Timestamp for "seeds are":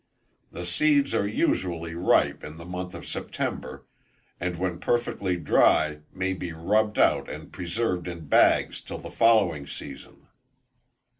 0.65-1.27